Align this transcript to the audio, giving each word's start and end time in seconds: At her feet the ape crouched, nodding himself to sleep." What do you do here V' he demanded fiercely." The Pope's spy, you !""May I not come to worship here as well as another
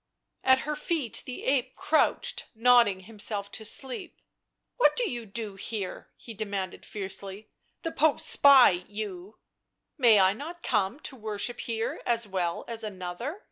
At 0.43 0.61
her 0.61 0.75
feet 0.75 1.21
the 1.27 1.43
ape 1.43 1.75
crouched, 1.75 2.47
nodding 2.55 3.01
himself 3.01 3.51
to 3.51 3.63
sleep." 3.63 4.19
What 4.77 4.95
do 4.95 5.07
you 5.07 5.27
do 5.27 5.57
here 5.57 6.09
V' 6.17 6.23
he 6.25 6.33
demanded 6.33 6.83
fiercely." 6.87 7.51
The 7.83 7.91
Pope's 7.91 8.25
spy, 8.25 8.83
you 8.87 9.37
!""May 9.99 10.19
I 10.19 10.33
not 10.33 10.63
come 10.63 10.99
to 11.01 11.15
worship 11.15 11.59
here 11.59 12.01
as 12.07 12.27
well 12.27 12.65
as 12.67 12.83
another 12.83 13.39